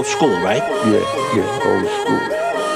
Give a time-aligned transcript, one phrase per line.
[0.00, 0.62] old school, right?
[0.86, 1.04] Yeah,
[1.36, 2.69] yeah, old school.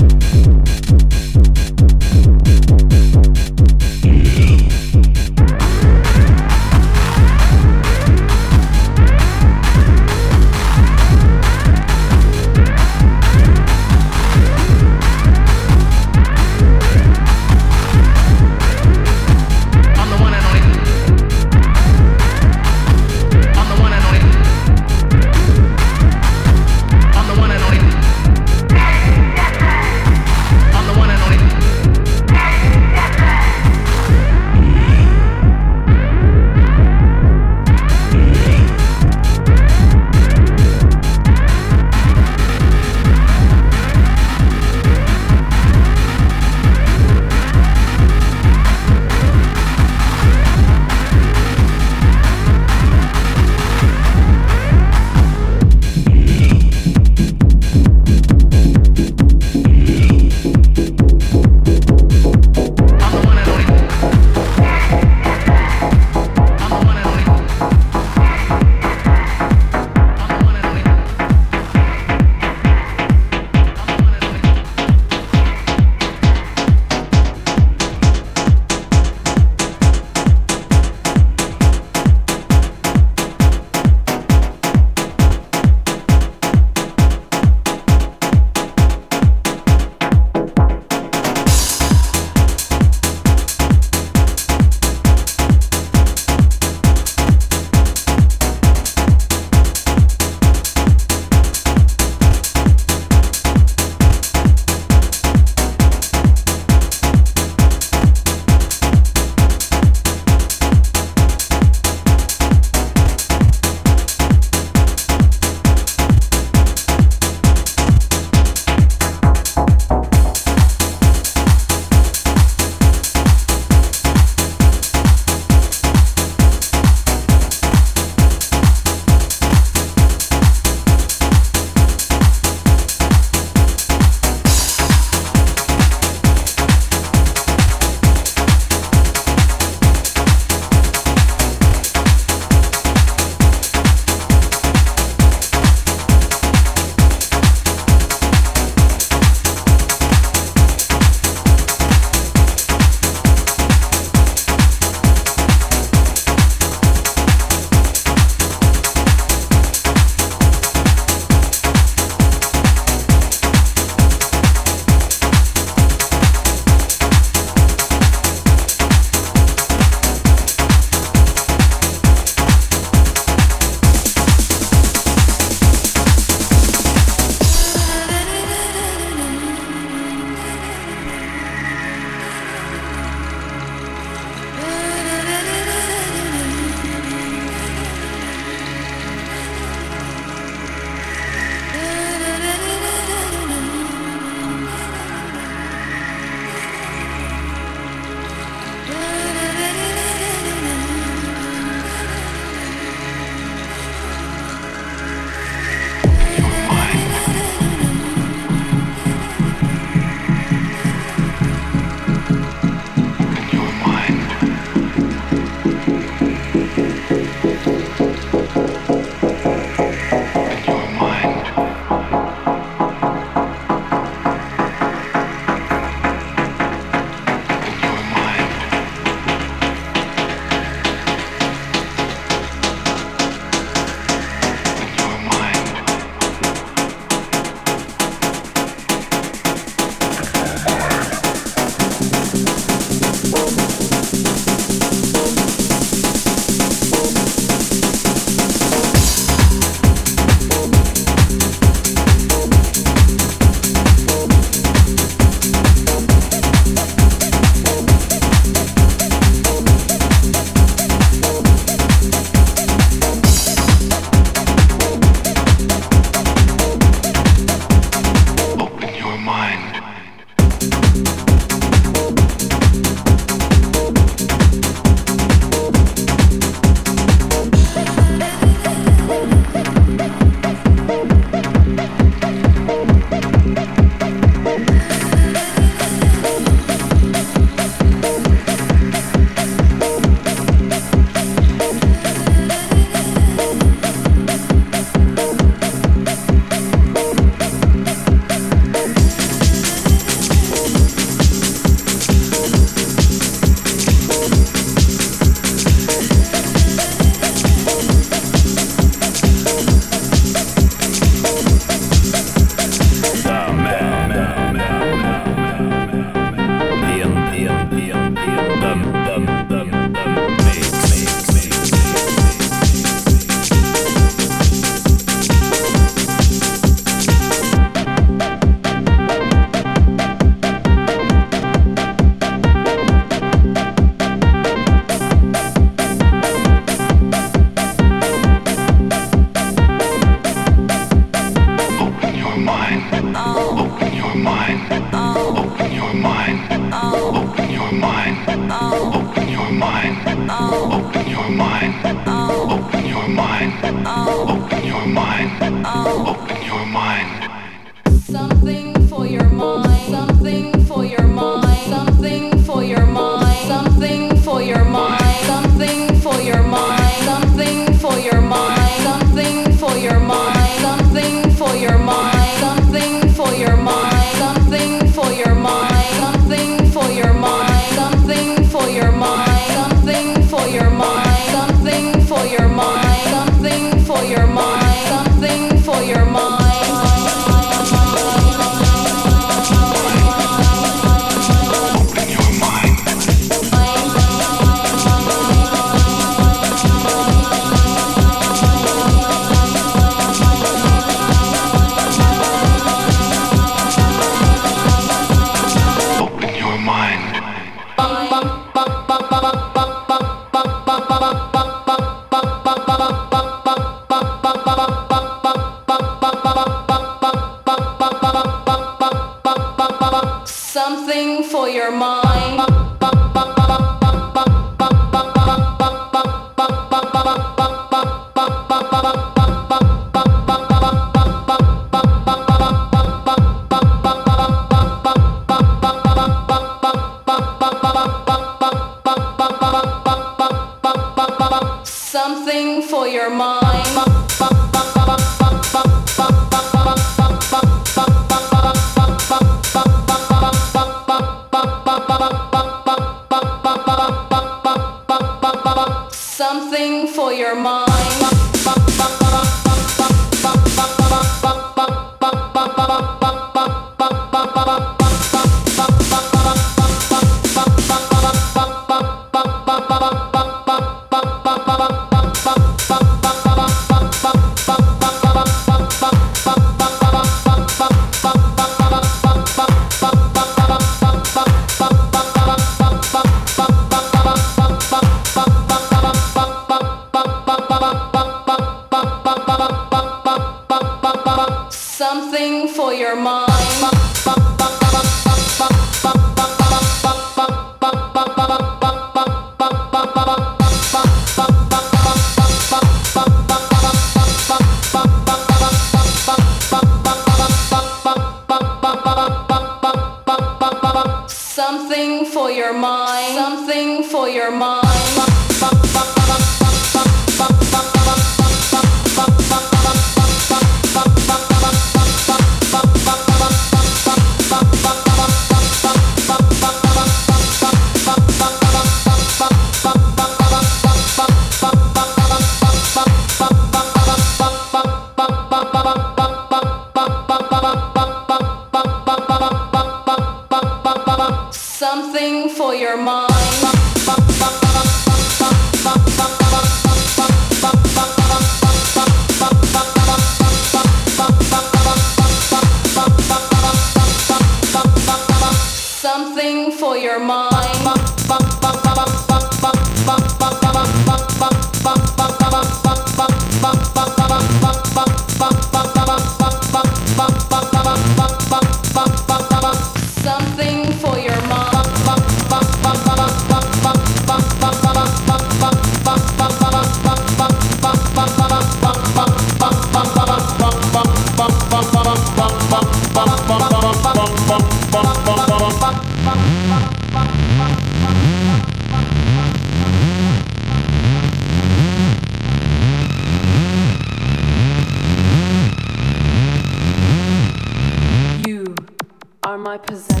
[599.44, 600.00] My possession.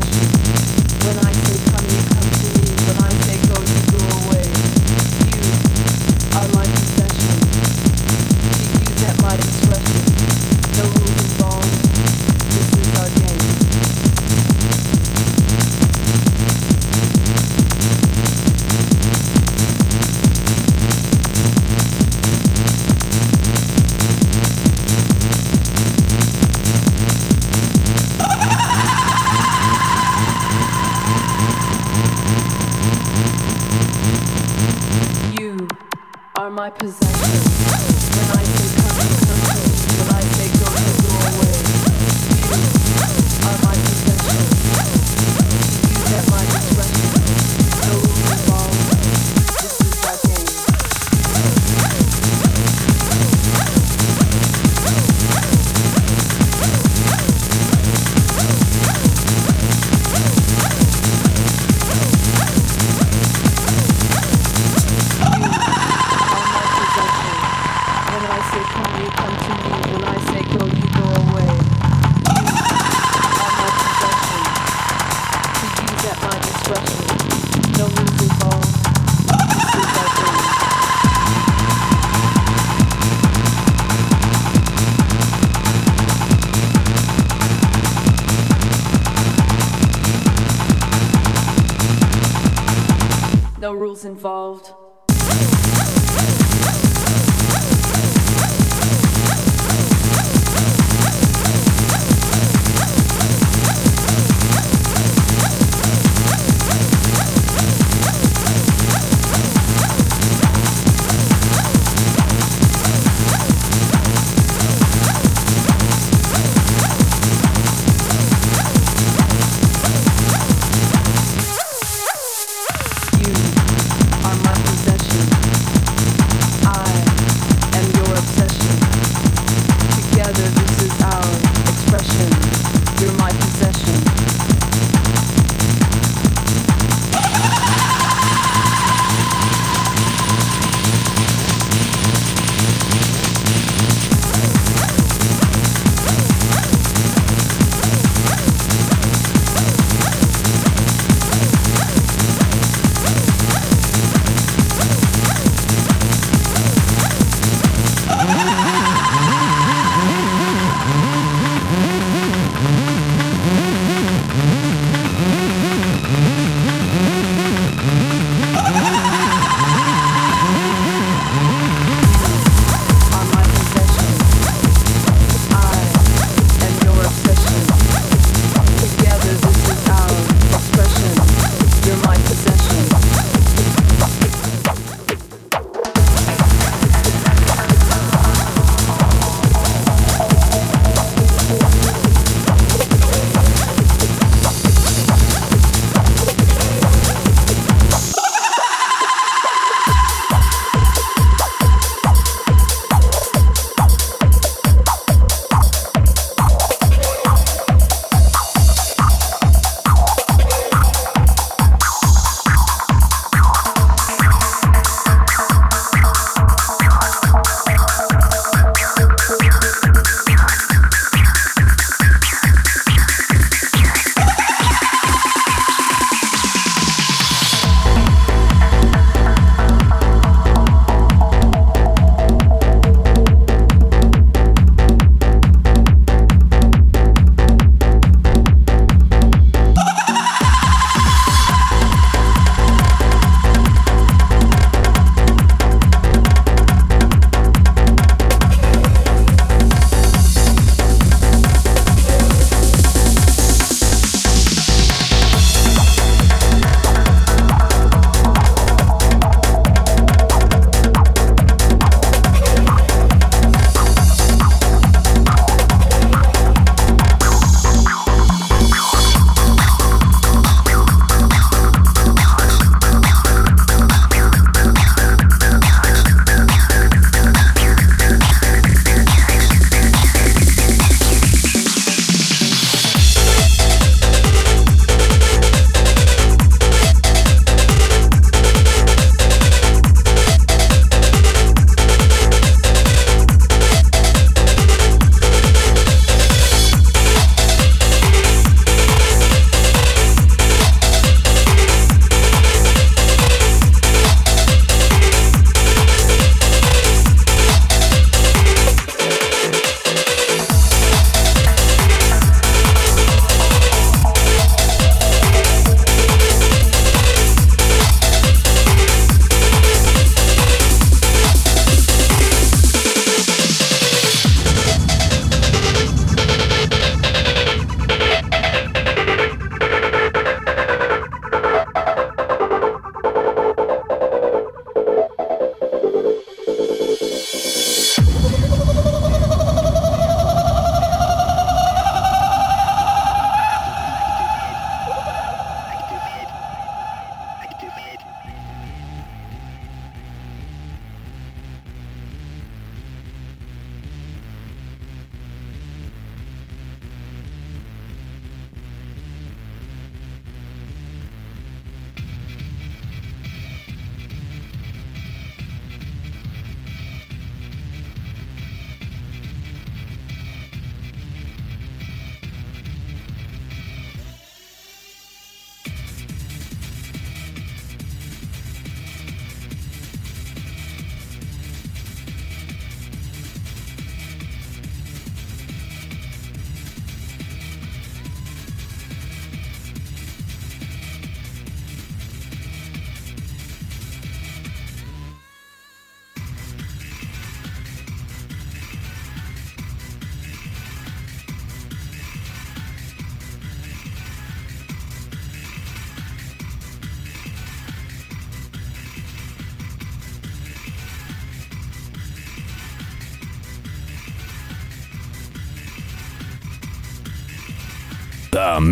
[1.04, 1.73] When I say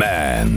[0.03, 0.52] man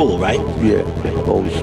[0.00, 0.40] school, right?
[0.62, 0.82] Yeah,
[1.26, 1.59] old.